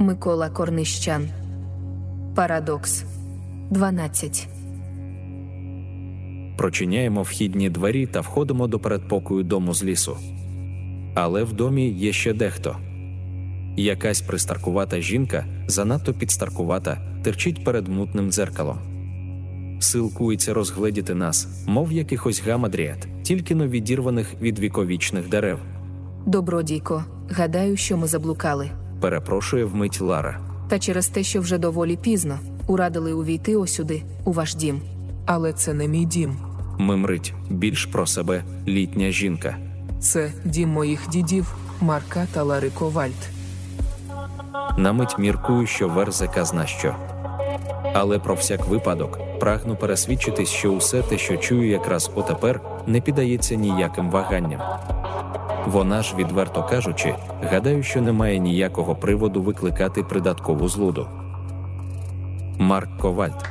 [0.00, 1.28] Микола Корнищан.
[2.34, 3.04] Парадокс
[3.70, 4.48] 12.
[6.56, 10.16] Прочиняємо вхідні двері та входимо до передпокою дому з лісу.
[11.14, 12.76] Але в домі є ще дехто.
[13.76, 18.78] Якась пристаркувата жінка, занадто підстаркувата, терчить перед мутним дзеркалом.
[19.80, 25.58] Силкується розгледіти нас, мов якихось гамадріат, тільки но відірваних від віковічних дерев.
[26.26, 28.70] Добродійко, гадаю, що ми заблукали.
[29.00, 30.38] Перепрошує вмить Лара.
[30.68, 34.80] Та через те, що вже доволі пізно, урадили увійти осюди, у ваш дім.
[35.26, 36.36] Але це не мій дім.
[36.78, 39.56] Мимрить більш про себе літня жінка.
[40.00, 43.28] Це дім моїх дідів, Марка та Лари Ковальд.
[44.76, 46.94] На мить міркую, що верзе казна що.
[47.94, 53.54] Але про всяк випадок прагну пересвідчитись, що усе те, що чую якраз отепер, не піддається
[53.54, 54.60] ніяким ваганням.
[55.66, 61.08] Вона ж, відверто кажучи, гадаю, що немає ніякого приводу викликати придаткову злуду.
[62.58, 63.48] Марк Ковальд.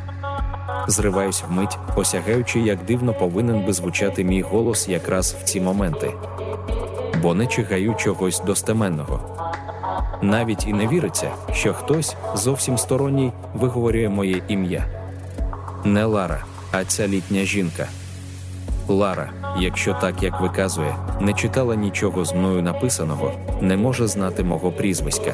[0.88, 6.12] Зриваюсь вмить, осягаючи, як дивно повинен би звучати мій голос якраз в ці моменти,
[7.22, 9.20] бо не чигаю чогось достеменного.
[10.22, 14.86] Навіть і не віриться, що хтось зовсім сторонній виговорює моє ім'я.
[15.84, 17.88] Не Лара, а ця літня жінка.
[18.88, 19.30] Лара,
[19.62, 25.34] якщо так як виказує, не читала нічого з мною написаного, не може знати мого прізвиська.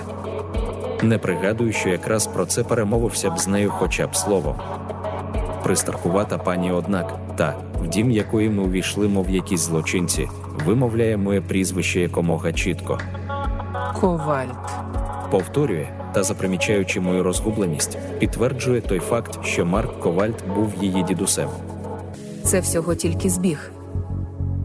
[1.02, 4.56] Не пригадую, що якраз про це перемовився б з нею хоча б словом.
[5.64, 10.28] Пристаркувата пані, однак, та, в дім якої ми увійшли, мов якісь злочинці,
[10.66, 13.00] вимовляє моє прізвище якомога чітко.
[14.00, 14.50] Ковальд.
[15.32, 21.50] Повторює та, запримічаючи мою розгубленість, підтверджує той факт, що Марк Ковальд був її дідусем.
[22.44, 23.72] Це всього тільки збіг.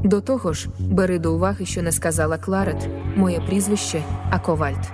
[0.05, 4.92] До того ж, бери до уваги, що не сказала Кларет, моє прізвище, а Ковальд.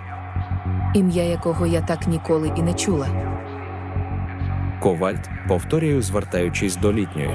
[0.94, 3.08] Ім'я якого я так ніколи і не чула.
[4.82, 7.30] Ковальд, повторюю, звертаючись до літньої.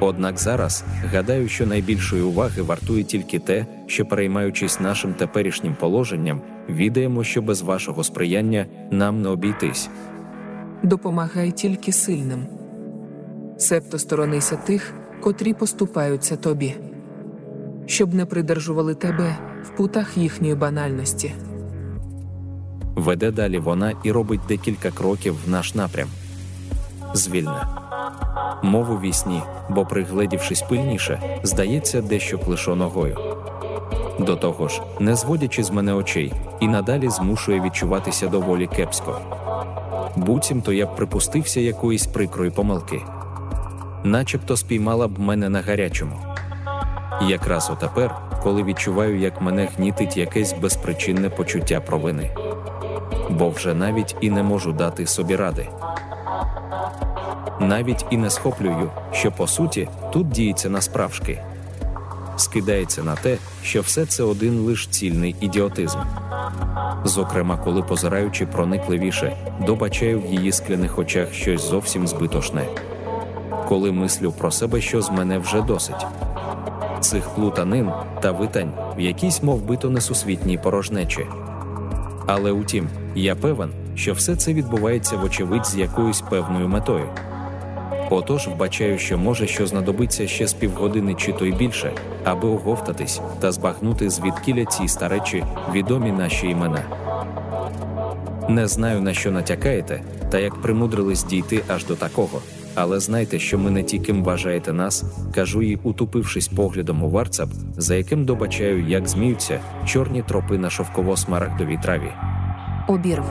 [0.00, 7.24] Однак зараз гадаю, що найбільшої уваги вартує тільки те, що, переймаючись нашим теперішнім положенням, відаємо,
[7.24, 9.90] що без вашого сприяння нам не обійтись.
[10.82, 12.46] Допомагай тільки сильним.
[13.58, 16.74] Себто сторонися тих, котрі поступаються тобі,
[17.86, 21.34] щоб не придержували тебе в путах їхньої банальності.
[22.94, 26.08] Веде далі вона і робить декілька кроків в наш напрям.
[27.14, 27.68] Звільна.
[28.62, 33.18] Мову вісні, бо, пригледівшись пильніше, здається, дещо клишо ногою.
[34.20, 39.20] До того ж, не зводячи з мене очей, і надалі змушує відчуватися доволі кепсько.
[40.16, 43.00] Буцімто я б припустився якоїсь прикрої помилки,
[44.04, 46.18] начебто спіймала б мене на гарячому.
[47.28, 52.30] Якраз отепер, коли відчуваю, як мене гнітить якесь безпричинне почуття провини,
[53.30, 55.68] бо вже навіть і не можу дати собі ради
[57.62, 61.42] навіть і не схоплюю, що по суті тут діється насправжки.
[62.36, 65.98] Скидається на те, що все це один лиш цільний ідіотизм.
[67.04, 69.36] Зокрема, коли позираючи проникливіше,
[69.66, 72.66] добачаю в її скляних очах щось зовсім збитошне.
[73.72, 76.06] Коли мислю про себе, що з мене вже досить.
[77.00, 77.90] Цих плутанин
[78.20, 81.26] та витань в якійсь мов бито несусвітній порожнечі.
[82.26, 87.08] Але утім, я певен, що все це відбувається вочевидь з якоюсь певною метою.
[88.10, 91.92] Отож вбачаю, що може що знадобиться ще з півгодини чи то й більше,
[92.24, 96.82] аби оговтатись та збагнути звідкіля ці старечі відомі наші імена.
[98.48, 102.40] Не знаю, на що натякаєте, та як примудрились дійти аж до такого,
[102.74, 107.48] але знайте, що ми не ті, ким вважаєте нас, кажу їй, утупившись поглядом у варцаб,
[107.76, 112.12] за яким добачаю, як зміються чорні тропи на шовково-смарагдовій траві.
[112.88, 113.24] Обірв.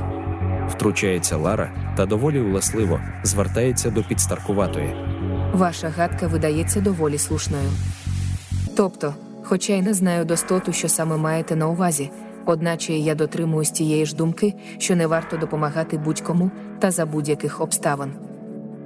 [0.70, 4.96] Втручається Лара та доволі улесливо звертається до підстаркуватої.
[5.54, 7.70] Ваша гадка видається доволі слушною.
[8.76, 12.10] Тобто, хоча й не знаю достоту, що саме маєте на увазі,
[12.46, 18.12] одначе я дотримуюсь тієї ж думки, що не варто допомагати будь-кому та за будь-яких обставин.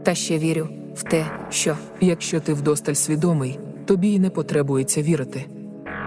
[0.05, 5.45] Та ще вірю в те, що Якщо ти вдосталь свідомий, тобі й не потребується вірити.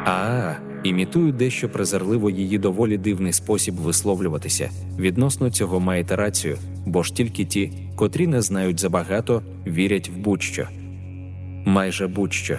[0.05, 0.55] А,
[0.85, 4.71] імітую дещо презирливо її доволі дивний спосіб висловлюватися.
[4.99, 6.57] Відносно цього маєте рацію,
[6.87, 10.69] бо ж тільки ті, котрі не знають забагато, вірять в будь-що.
[11.67, 12.59] Майже будь-що.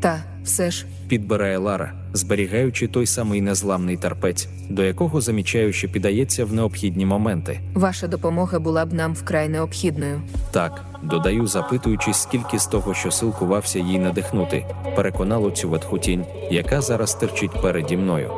[0.00, 6.44] Та все ж Підбирає Лара, зберігаючи той самий незламний терпець, до якого замічаю, що піддається
[6.44, 7.60] в необхідні моменти.
[7.74, 10.22] ваша допомога була б нам вкрай необхідною.
[10.50, 14.66] Так, додаю, запитуючись, скільки з того, що силкувався їй надихнути,
[14.96, 18.30] переконало цю ветху тінь, яка зараз терчить переді мною.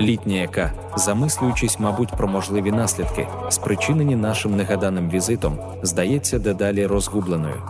[0.00, 7.62] Літня, яка, замислюючись, мабуть, про можливі наслідки, спричинені нашим негаданим візитом, здається дедалі розгубленою.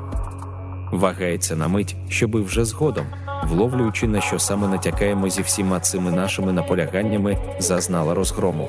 [0.97, 3.07] Вагається на мить, щоби вже згодом,
[3.45, 8.69] вловлюючи, на що саме натякаємо зі всіма цими нашими наполяганнями, зазнала розгрому.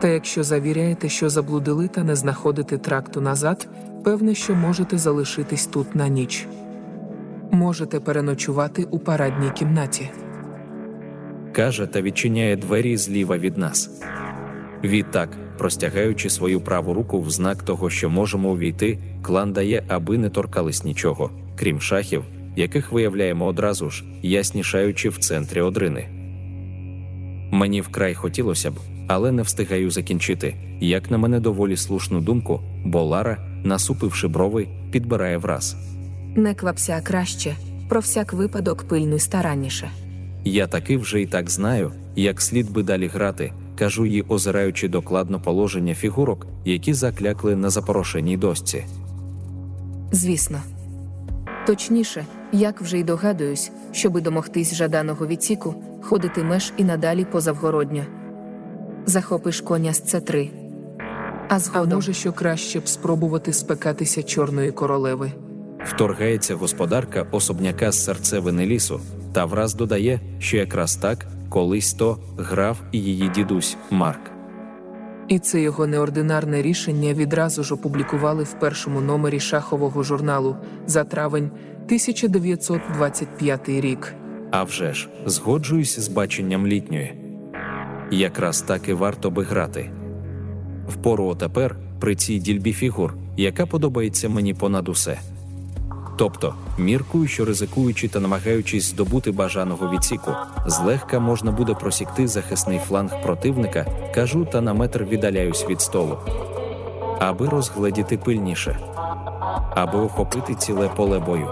[0.00, 3.68] Та якщо завіряєте, що заблудили та не знаходите тракту назад,
[4.04, 6.46] певне, що можете залишитись тут на ніч.
[7.50, 10.10] Можете переночувати у парадній кімнаті.
[11.52, 14.02] каже та відчиняє двері зліва від нас.
[14.84, 20.30] Відтак, простягаючи свою праву руку в знак того, що можемо увійти, клан дає, аби не
[20.30, 22.24] торкались нічого, крім шахів,
[22.56, 26.08] яких виявляємо одразу ж, яснішаючи в центрі одрини.
[27.52, 28.74] Мені вкрай хотілося б,
[29.08, 35.36] але не встигаю закінчити, як на мене доволі слушну думку, бо Лара, насупивши брови, підбирає
[35.38, 35.76] враз.
[36.36, 37.56] Не квапся краще,
[37.88, 39.90] про всяк випадок пильнуй старанніше.
[40.44, 45.40] Я таки вже і так знаю, як слід би далі грати, кажу їй, озираючи докладно
[45.40, 48.84] положення фігурок, які заклякли на запорошеній дошці.
[50.12, 50.62] Звісно.
[51.66, 58.02] Точніше, як вже й догадуюсь, щоби домогтись жаданого відсіку, ходитимеш і надалі позавгородньо.
[59.06, 60.50] Захопиш коня з С3.
[61.48, 65.32] А А згодом може, що краще б спробувати спекатися чорної королеви.
[65.84, 69.00] Вторгається господарка особняка з серцевини лісу,
[69.32, 74.30] та враз додає, що якраз так колись то грав і її дідусь Марк.
[75.28, 80.56] І це його неординарне рішення відразу ж опублікували в першому номері шахового журналу
[80.86, 81.50] за травень
[81.84, 84.14] 1925 рік.
[84.50, 87.14] А вже ж, згоджуюсь з баченням літньої.
[88.10, 89.90] Якраз так і варто би грати.
[90.88, 95.18] Впору отепер при цій дільбі фігур, яка подобається мені понад усе.
[96.18, 100.30] Тобто, міркую, що ризикуючи та намагаючись здобути бажаного відсіку,
[100.66, 106.18] злегка можна буде просікти захисний фланг противника, кажу та на метр віддаляюсь від столу.
[107.18, 108.78] Аби розгледіти пильніше,
[109.70, 111.50] аби охопити ціле поле бою,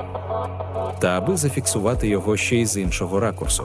[0.99, 3.65] та аби зафіксувати його ще й з іншого ракурсу.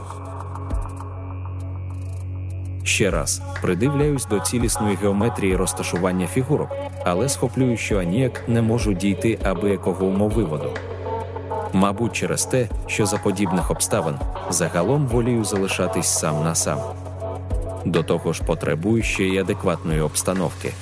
[2.84, 6.68] Ще раз придивляюсь до цілісної геометрії розташування фігурок,
[7.04, 10.70] але схоплюю, що аніяк не можу дійти аби якого умовиводу.
[11.72, 14.14] Мабуть, через те, що за подібних обставин
[14.50, 16.78] загалом волію залишатись сам на сам.
[17.84, 20.72] До того ж, потребую ще й адекватної обстановки.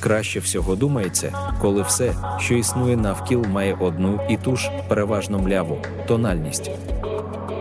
[0.00, 5.78] Краще всього думається, коли все, що існує навкіл, має одну і ту ж переважно мляву
[6.06, 6.70] тональність,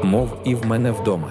[0.04, 1.28] мов і в мене вдома.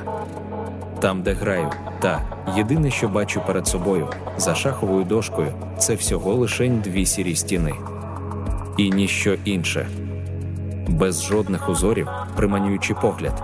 [1.00, 1.70] Там, де граю,
[2.00, 2.22] та
[2.56, 7.74] єдине, що бачу перед собою, за шаховою дошкою, це всього лишень дві сірі стіни.
[8.76, 9.86] І ніщо інше.
[10.88, 13.42] Без жодних узорів, приманюючи погляд,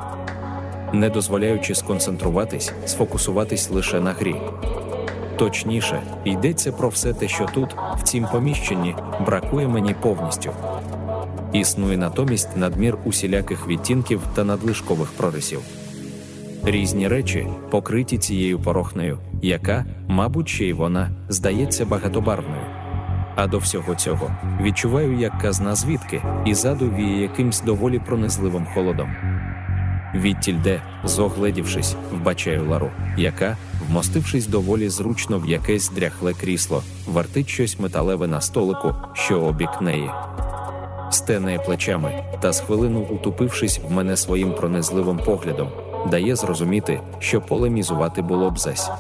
[0.93, 4.37] не дозволяючи сконцентруватись, сфокусуватись лише на грі.
[5.37, 8.97] Точніше, йдеться про все те, що тут, в цім поміщенні,
[9.27, 10.51] бракує мені повністю.
[11.53, 15.61] Існує натомість надмір усіляких відтінків та надлишкових прорисів.
[16.65, 22.74] Різні речі покриті цією порохнею, яка, мабуть, ще й вона, здається багатобарвною.
[23.37, 29.17] А до всього цього відчуваю, як казна звідки, і заду віє якимсь доволі пронизливим холодом.
[30.15, 33.57] Відтіль де, зогледівшись, вбачаю Лару, яка,
[33.89, 40.11] вмостившись доволі зручно в якесь дряхле крісло, вартить щось металеве на столику, що обік неї.
[41.11, 45.69] Стенає плечами та з хвилину утупившись в мене своїм пронизливим поглядом,
[46.11, 48.91] дає зрозуміти, що полемізувати було б зась.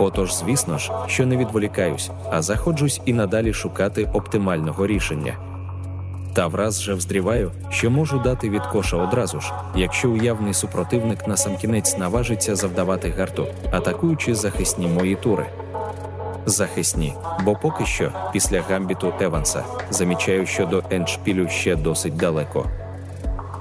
[0.00, 5.36] Отож, звісно ж, що не відволікаюсь, а заходжусь і надалі шукати оптимального рішення.
[6.34, 11.98] Та враз же вздріваю, що можу дати від коша одразу ж, якщо уявний супротивник насамкінець
[11.98, 15.46] наважиться завдавати гарту, атакуючи захисні мої тури.
[16.46, 17.14] Захисні,
[17.44, 22.66] бо поки що, після гамбіту Еванса, замічаю, що до ендшпілю ще досить далеко.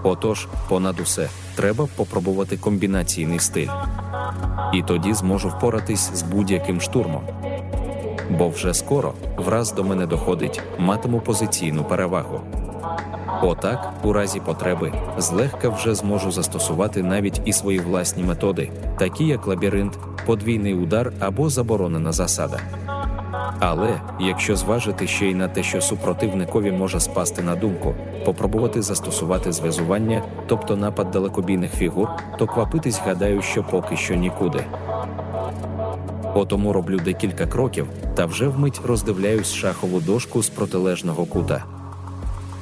[0.03, 3.69] Отож, понад усе, треба попробувати комбінаційний стиль.
[4.73, 7.21] І тоді зможу впоратись з будь-яким штурмом.
[8.29, 12.41] Бо вже скоро, враз до мене доходить, матиму позиційну перевагу.
[13.41, 19.47] Отак, у разі потреби, злегка вже зможу застосувати навіть і свої власні методи, такі як
[19.47, 22.59] лабіринт, подвійний удар або заборонена засада.
[23.59, 29.51] Але якщо зважити ще й на те, що супротивникові може спасти на думку, попробувати застосувати
[29.51, 34.63] зв'язування, тобто напад далекобійних фігур, то квапитись гадаю, що поки що нікуди.
[36.33, 41.63] Отому роблю декілька кроків та вже вмить роздивляюсь шахову дошку з протилежного кута.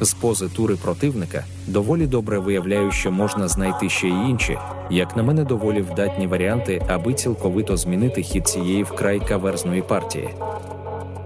[0.01, 4.57] З пози тури противника доволі добре виявляю, що можна знайти ще й інші,
[4.89, 10.29] як на мене, доволі вдатні варіанти, аби цілковито змінити хід цієї вкрай каверзної партії.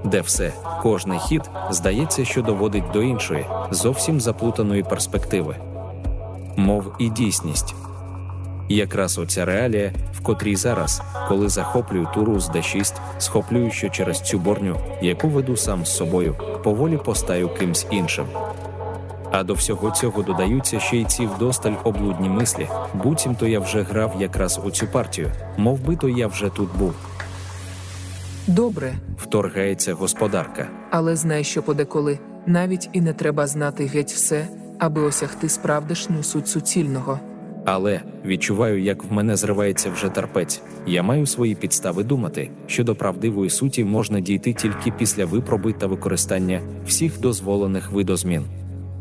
[0.03, 5.55] Де все, кожний хід здається, що доводить до іншої, зовсім заплутаної перспективи,
[6.57, 7.75] мов і дійсність.
[8.69, 14.39] Якраз оця реалія, в котрій зараз, коли захоплюю туру з d6, схоплюю, що через цю
[14.39, 18.25] борню, яку веду сам з собою, поволі постаю кимсь іншим.
[19.31, 24.15] А до всього цього додаються ще й ці вдосталь облудні мислі, буцімто я вже грав
[24.19, 26.93] якраз у цю партію, мов би то я вже тут був.
[28.47, 30.67] Добре, Вторгається господарка.
[30.91, 34.47] але знай, що подеколи навіть і не треба знати геть все,
[34.79, 37.19] аби осягти справдешню суть суцільного.
[37.65, 40.61] Але відчуваю, як в мене зривається вже терпець.
[40.87, 45.87] Я маю свої підстави думати, що до правдивої суті можна дійти тільки після випроби та
[45.87, 48.43] використання всіх дозволених видозмін.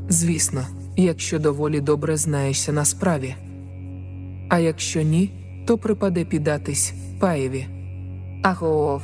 [0.09, 0.63] Звісно,
[0.97, 3.35] якщо доволі добре знаєшся на справі.
[4.49, 5.33] А якщо ні,
[5.67, 7.67] то припаде піддатись паєві.
[8.43, 9.03] Агоов.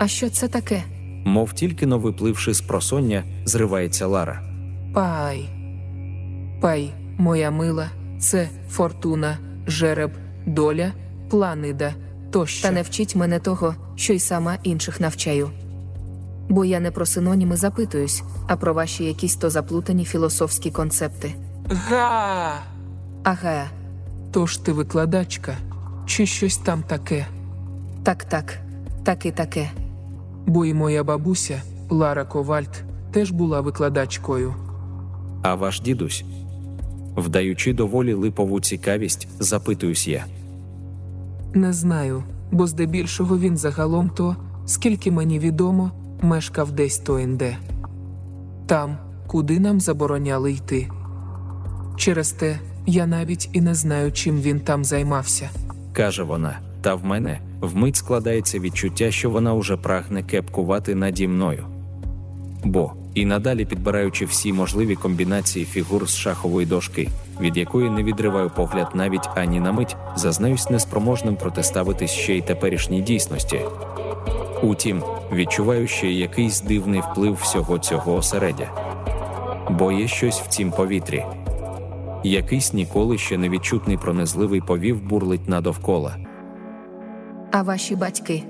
[0.00, 0.82] А що це таке?
[1.24, 4.42] Мов тільки но випливши з просоння, зривається Лара.
[4.94, 5.48] Пай.
[6.60, 7.90] Пай, моя мила,
[8.20, 10.10] це фортуна, жереб,
[10.46, 10.92] доля,
[11.30, 11.94] планида
[12.30, 12.68] тощо.
[12.68, 15.50] Та не вчіть мене того, що й сама інших навчаю.
[16.48, 21.34] Бо я не про синоніми запитуюсь, а про ваші якісь то заплутані філософські концепти.
[21.70, 22.52] Га!
[23.24, 23.64] Ага,
[24.32, 25.56] Тож ти викладачка,
[26.06, 27.26] чи щось там таке?
[28.04, 28.58] так, так,
[29.04, 29.70] так і таке.
[30.50, 34.54] Бо і моя бабуся, Лара Ковальт, теж була викладачкою.
[35.42, 36.24] А ваш дідусь?
[37.16, 40.24] Вдаючи доволі липову цікавість, запитуюсь я.
[41.54, 45.90] Не знаю, бо здебільшого він загалом то, скільки мені відомо,
[46.22, 47.56] мешкав десь то інде.
[48.66, 50.88] Там, куди нам забороняли йти.
[51.96, 55.50] Через те, я навіть і не знаю, чим він там займався.
[55.92, 61.66] каже вона, та в мене вмить складається відчуття, що вона уже прагне кепкувати наді мною.
[62.64, 67.08] Бо, і надалі підбираючи всі можливі комбінації фігур з шахової дошки,
[67.40, 73.00] від якої не відриваю погляд навіть ані на мить, зазнаюсь неспроможним протиставитись ще й теперішній
[73.00, 73.60] дійсності.
[74.62, 78.70] Утім, відчуваю ще якийсь дивний вплив всього цього осередя.
[79.70, 81.24] Бо є щось в цім повітрі.
[82.24, 86.16] Якийсь ніколи ще невідчутний пронизливий повів бурлить надовкола.
[87.52, 88.42] А ваші батьки?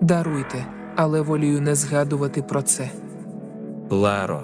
[0.00, 0.66] Даруйте,
[0.96, 2.90] але волію не згадувати про це.
[3.90, 4.42] Ларо.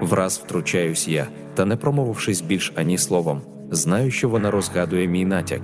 [0.00, 5.60] Враз втручаюсь я, та не промовившись більш ані словом, знаю, що вона розгадує мій натяк.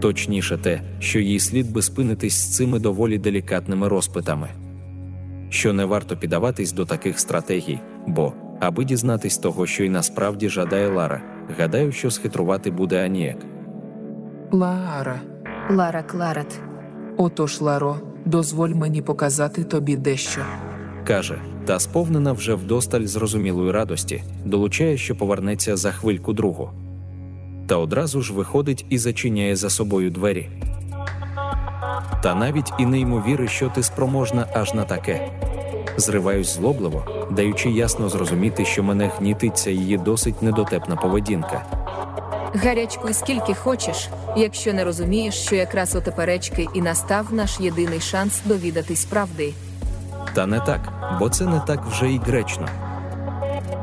[0.00, 4.48] Точніше те, що їй слід би спинитись з цими доволі делікатними розпитами,
[5.48, 10.88] що не варто піддаватись до таких стратегій, бо, аби дізнатись того, що й насправді жадає
[10.88, 11.22] Лара,
[11.58, 13.36] гадаю, що схитрувати буде аніяк.
[14.52, 15.20] Лара,
[15.70, 16.60] Лара Кларет.
[17.16, 20.40] отож, Ларо, дозволь мені показати тобі дещо.
[21.06, 26.70] каже, та сповнена вже вдосталь зрозумілої радості, долучає, що повернеться за хвильку другу.
[27.66, 30.48] Та одразу ж виходить і зачиняє за собою двері.
[32.22, 35.30] Та навіть і не йому що ти спроможна аж на таке.
[35.96, 41.62] Зриваюсь злобливо, даючи ясно зрозуміти, що мене гнітиться її досить недотепна поведінка.
[42.54, 49.04] Гарячкуй скільки хочеш, якщо не розумієш, що якраз отеперечки і настав наш єдиний шанс довідатись
[49.04, 49.52] правди.
[50.34, 50.80] Та не так,
[51.20, 52.68] бо це не так вже й гречно.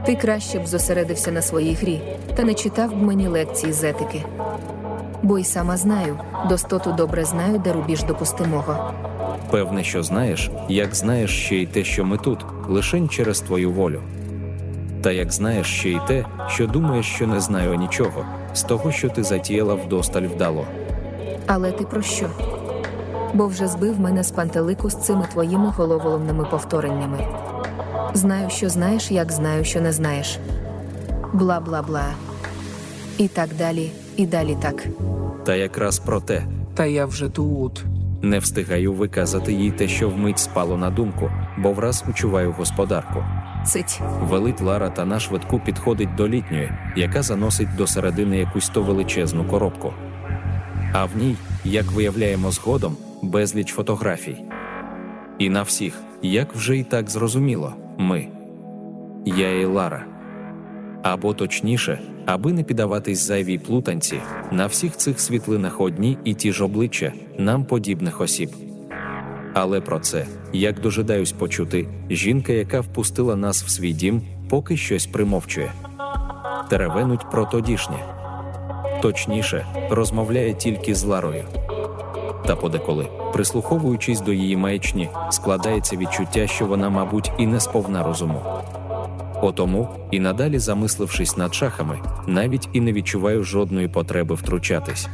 [0.05, 2.01] Ти краще б зосередився на своїй грі,
[2.35, 4.23] та не читав б мені лекції з етики.
[5.23, 6.19] Бо й сама знаю,
[6.49, 8.91] достоту добре знаю, де рубіж допустимого.
[9.51, 14.01] Певне, що знаєш, як знаєш ще й те, що ми тут, лишень через твою волю.
[15.05, 19.09] Та як знаєш ще й те, що думаєш, що не знаю нічого, з того, що
[19.09, 20.67] ти затіяла вдосталь вдало.
[21.47, 22.29] Але ти про що?
[23.33, 27.27] Бо вже збив мене з пантелику з цими твоїми головоломними повтореннями.
[28.13, 30.39] Знаю, що знаєш, як знаю, що не знаєш.
[31.33, 32.05] Бла бла бла.
[33.17, 34.85] І так далі, і далі так.
[35.43, 36.43] Та якраз про те,
[36.75, 37.83] Та я вже тут.
[38.21, 43.23] не встигаю виказати їй те, що вмить спало на думку, бо враз учуваю господарку.
[43.65, 44.01] Цить.
[44.21, 49.45] Велить Лара та на швидку підходить до літньої, яка заносить до середини якусь то величезну
[49.45, 49.93] коробку.
[50.93, 54.37] А в ній, як виявляємо згодом, безліч фотографій.
[55.39, 58.27] І на всіх, як вже і так зрозуміло, ми.
[59.25, 60.05] Я і Лара.
[61.03, 64.19] Або точніше, аби не піддаватись зайвій плутанці,
[64.51, 68.64] на всіх цих світлинах одні і ті ж обличчя, нам подібних осіб.
[69.57, 75.05] Але про це, як дожидаюсь почути, жінка, яка впустила нас в свій дім, поки щось
[75.05, 75.71] примовчує.
[76.69, 77.95] Теревенуть про тодішнє.
[79.01, 81.43] Точніше, розмовляє тільки з Ларою.
[82.45, 88.41] Та подеколи, прислуховуючись до її маячні, складається відчуття, що вона, мабуть, і не сповна розуму.
[89.41, 95.07] Отому, і надалі замислившись над шахами, навіть і не відчуваю жодної потреби втручатись.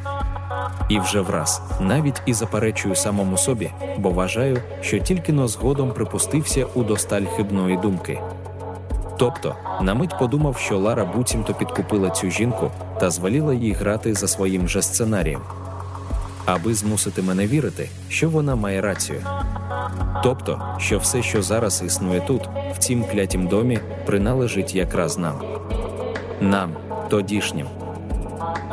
[0.91, 6.65] І вже враз, навіть і заперечую самому собі, бо вважаю, що тільки но згодом припустився
[6.65, 8.19] у досталь хибної думки.
[9.17, 14.27] Тобто, на мить подумав, що Лара буцімто підкупила цю жінку та зваліла їй грати за
[14.27, 15.41] своїм же сценарієм,
[16.45, 19.21] аби змусити мене вірити, що вона має рацію.
[20.23, 22.41] Тобто, що все, що зараз існує тут,
[22.73, 25.41] в цім клятім домі, приналежить якраз нам,
[26.41, 26.71] нам,
[27.09, 27.67] тодішнім.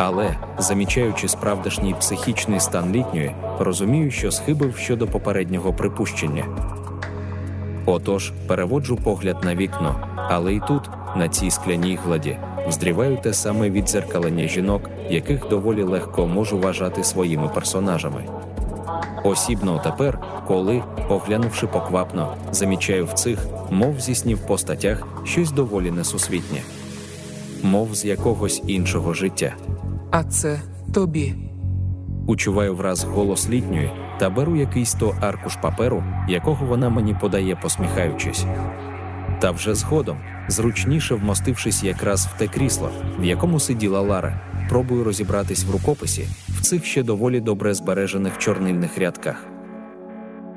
[0.01, 6.45] Але, замічаючи справдешній психічний стан літньої, розумію, що схибив щодо попереднього припущення.
[7.87, 9.95] Отож, переводжу погляд на вікно,
[10.31, 12.37] але і тут, на цій скляній гладі,
[12.69, 18.25] вздріваю те саме відзеркалення жінок, яких доволі легко можу вважати своїми персонажами.
[19.25, 26.61] Осібно тепер, коли, оглянувши поквапно, замічаю в цих, мов зі снів постатях, щось доволі несусвітнє,
[27.63, 29.55] мов з якогось іншого життя.
[30.11, 30.61] А це
[30.95, 31.35] тобі.
[32.27, 38.47] Учуваю враз голос літньої та беру якийсь то аркуш паперу, якого вона мені подає, посміхаючись.
[39.41, 45.65] Та вже згодом, зручніше вмостившись якраз в те крісло, в якому сиділа Лара, пробую розібратись
[45.65, 49.47] в рукописі в цих ще доволі добре збережених чорнильних рядках.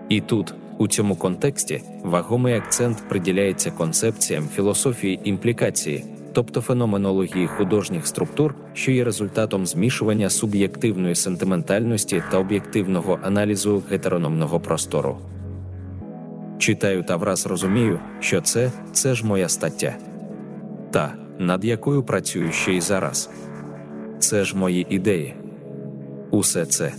[0.10, 8.56] І тут, у цьому контексті, вагомий акцент приділяється концепціям філософії імплікації, тобто феноменології художніх структур,
[8.74, 15.18] що є результатом змішування суб'єктивної сентиментальності та об'єктивного аналізу гетерономного простору.
[16.58, 19.96] Читаю та враз розумію, що це це ж моя стаття,
[20.92, 23.30] та над якою працюю ще й зараз.
[24.20, 25.36] Це ж мої ідеї.
[26.32, 26.94] Усе це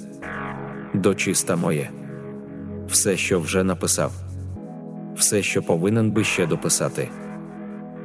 [0.94, 1.90] дочиста моє,
[2.88, 4.12] все, що вже написав,
[5.16, 7.08] все, що повинен би ще дописати.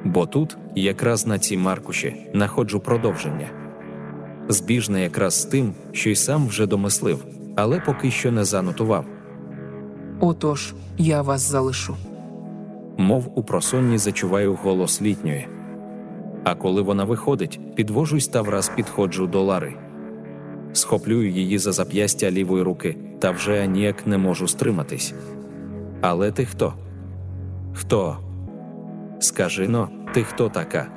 [0.04, 3.48] Бо тут, якраз на цій маркуші, находжу продовження.
[4.48, 9.06] Збіжне якраз з тим, що й сам вже домислив, але поки що не занотував.
[10.20, 11.96] Отож, я вас залишу.
[12.98, 15.48] Мов у просонні зачуваю голос літньої.
[16.44, 19.74] А коли вона виходить, підвожусь та враз підходжу до Лари.
[20.74, 25.14] Схоплюю її за зап'ястя лівої руки, та вже ніяк не можу стриматись.
[26.02, 26.74] Але ти хто?
[27.74, 28.18] Хто?
[29.20, 30.97] Скажи но, ти хто така?